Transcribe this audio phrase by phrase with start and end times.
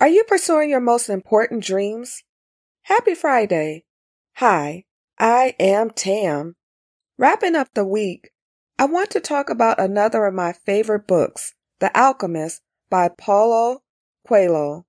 [0.00, 2.22] Are you pursuing your most important dreams?
[2.84, 3.84] Happy Friday.
[4.36, 4.84] Hi,
[5.18, 6.56] I am Tam.
[7.18, 8.30] Wrapping up the week,
[8.78, 13.82] I want to talk about another of my favorite books, The Alchemist by Paulo
[14.26, 14.86] Coelho.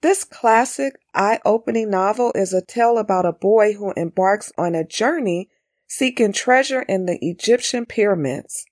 [0.00, 5.50] This classic, eye-opening novel is a tale about a boy who embarks on a journey
[5.86, 8.64] seeking treasure in the Egyptian pyramids.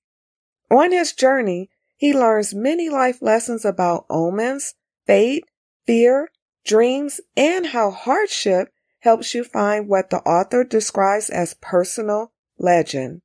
[0.71, 4.73] On his journey, he learns many life lessons about omens,
[5.07, 5.45] fate,
[5.89, 6.29] fear,
[6.67, 8.69] dreams, and how hardship
[9.01, 13.23] helps you find what the author describes as personal legend.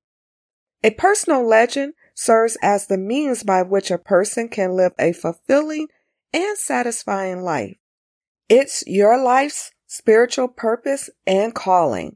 [0.81, 5.90] A personal legend serves as the means by which a person can live a fulfilling
[6.31, 7.76] and satisfying life.
[8.48, 12.16] It's your life's spiritual purpose and calling.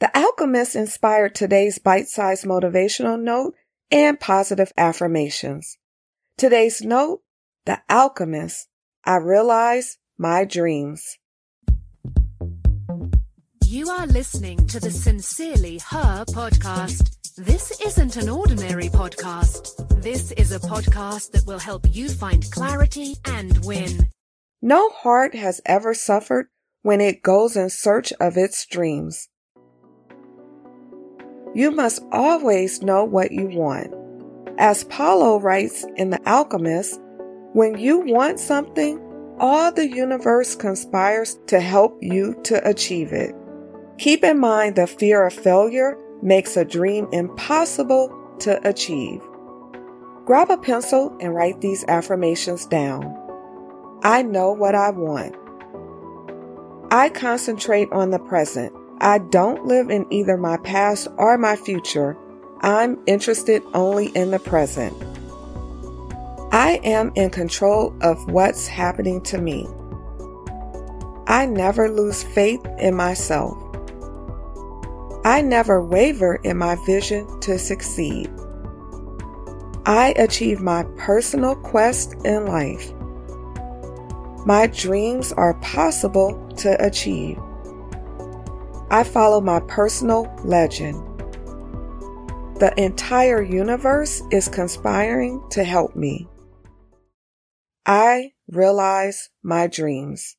[0.00, 3.54] The Alchemist inspired today's bite-sized motivational note
[3.92, 5.78] and positive affirmations.
[6.36, 7.22] Today's note,
[7.66, 8.68] The Alchemist,
[9.08, 11.18] I realize my dreams.
[13.64, 17.16] You are listening to the Sincerely Her podcast.
[17.36, 20.02] This isn't an ordinary podcast.
[20.02, 24.08] This is a podcast that will help you find clarity and win.
[24.60, 26.48] No heart has ever suffered
[26.82, 29.28] when it goes in search of its dreams.
[31.54, 33.94] You must always know what you want.
[34.58, 37.00] As Paulo writes in The Alchemist,
[37.52, 39.00] when you want something,
[39.38, 43.34] all the universe conspires to help you to achieve it.
[43.98, 49.20] Keep in mind the fear of failure makes a dream impossible to achieve.
[50.24, 53.04] Grab a pencil and write these affirmations down.
[54.02, 55.34] I know what I want.
[56.90, 58.72] I concentrate on the present.
[59.00, 62.16] I don't live in either my past or my future.
[62.60, 64.96] I'm interested only in the present.
[66.56, 69.68] I am in control of what's happening to me.
[71.26, 73.58] I never lose faith in myself.
[75.22, 78.30] I never waver in my vision to succeed.
[79.84, 82.90] I achieve my personal quest in life.
[84.46, 87.38] My dreams are possible to achieve.
[88.90, 90.96] I follow my personal legend.
[92.60, 96.26] The entire universe is conspiring to help me.
[97.86, 100.36] I realize my dreams.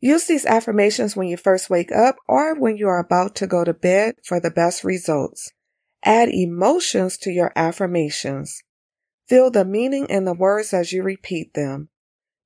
[0.00, 3.62] Use these affirmations when you first wake up or when you are about to go
[3.62, 5.52] to bed for the best results.
[6.04, 8.62] Add emotions to your affirmations.
[9.28, 11.88] Feel the meaning in the words as you repeat them.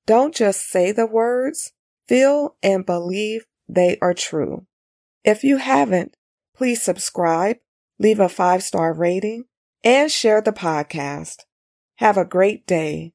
[0.06, 1.72] Don't just say the words,
[2.06, 4.66] feel and believe they are true.
[5.24, 6.16] If you haven't,
[6.54, 7.56] please subscribe,
[7.98, 9.44] leave a five star rating,
[9.82, 11.38] and share the podcast.
[11.96, 13.14] Have a great day.